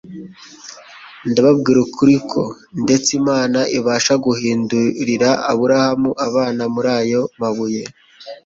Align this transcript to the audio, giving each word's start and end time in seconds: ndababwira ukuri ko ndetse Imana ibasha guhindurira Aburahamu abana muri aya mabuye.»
ndababwira 1.29 1.79
ukuri 1.87 2.15
ko 2.31 2.43
ndetse 2.83 3.09
Imana 3.19 3.59
ibasha 3.77 4.13
guhindurira 4.25 5.29
Aburahamu 5.51 6.11
abana 6.27 6.63
muri 6.73 6.89
aya 6.99 7.21
mabuye.» 7.39 7.83